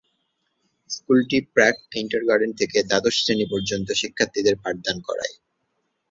স্কুলটি 0.89 1.37
প্রাক 1.53 1.75
কিন্ডারগার্টেন 1.91 2.51
থেকে 2.59 2.77
দ্বাদশ 2.83 3.15
শ্রেণী 3.17 3.45
পর্যন্ত 3.51 3.87
শিক্ষার্থীদের 4.01 4.55
পাঠদান 4.63 4.97
করায়। 5.07 5.35